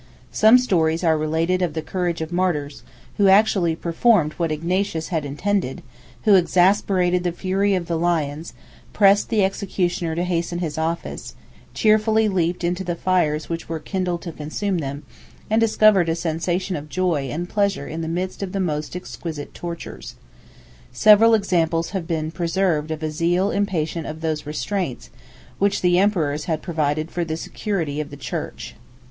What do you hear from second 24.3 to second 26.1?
restraints which the